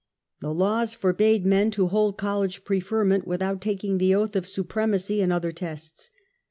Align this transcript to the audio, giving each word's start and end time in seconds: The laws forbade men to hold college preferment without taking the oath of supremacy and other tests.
The 0.39 0.51
laws 0.51 0.95
forbade 0.95 1.45
men 1.45 1.69
to 1.69 1.89
hold 1.89 2.17
college 2.17 2.63
preferment 2.63 3.27
without 3.27 3.61
taking 3.61 3.99
the 3.99 4.15
oath 4.15 4.35
of 4.35 4.47
supremacy 4.47 5.21
and 5.21 5.31
other 5.31 5.51
tests. 5.51 6.09